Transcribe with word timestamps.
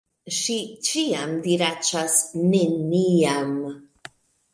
Ŝi 0.35 0.53
ĉiam 0.87 1.35
diraĉas, 1.43 2.15
"Neniam!" 2.55 3.53